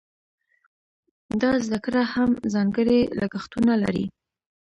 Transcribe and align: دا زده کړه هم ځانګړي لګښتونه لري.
دا 1.41 1.51
زده 1.65 1.79
کړه 1.85 2.01
هم 2.13 2.29
ځانګړي 2.53 2.99
لګښتونه 3.19 3.73
لري. 3.83 4.05